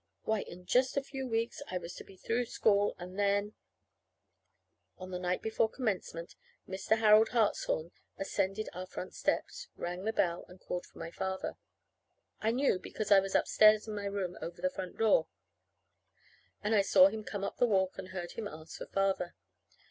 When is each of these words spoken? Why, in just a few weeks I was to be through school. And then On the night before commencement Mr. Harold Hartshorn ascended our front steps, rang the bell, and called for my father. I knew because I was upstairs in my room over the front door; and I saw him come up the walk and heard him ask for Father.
Why, 0.23 0.39
in 0.41 0.65
just 0.65 0.97
a 0.97 1.03
few 1.03 1.27
weeks 1.27 1.61
I 1.69 1.77
was 1.77 1.93
to 1.93 2.03
be 2.03 2.17
through 2.17 2.45
school. 2.47 2.95
And 2.97 3.19
then 3.19 3.53
On 4.97 5.11
the 5.11 5.19
night 5.19 5.43
before 5.43 5.69
commencement 5.69 6.33
Mr. 6.67 6.97
Harold 6.97 7.29
Hartshorn 7.29 7.91
ascended 8.17 8.67
our 8.73 8.87
front 8.87 9.13
steps, 9.13 9.67
rang 9.75 10.03
the 10.05 10.11
bell, 10.11 10.43
and 10.47 10.59
called 10.59 10.87
for 10.87 10.97
my 10.97 11.11
father. 11.11 11.55
I 12.39 12.49
knew 12.49 12.79
because 12.79 13.11
I 13.11 13.19
was 13.19 13.35
upstairs 13.35 13.87
in 13.87 13.93
my 13.93 14.05
room 14.05 14.39
over 14.41 14.59
the 14.59 14.71
front 14.71 14.97
door; 14.97 15.27
and 16.63 16.73
I 16.73 16.81
saw 16.81 17.09
him 17.09 17.23
come 17.23 17.43
up 17.43 17.57
the 17.57 17.67
walk 17.67 17.99
and 17.99 18.07
heard 18.07 18.31
him 18.31 18.47
ask 18.47 18.79
for 18.79 18.87
Father. 18.87 19.35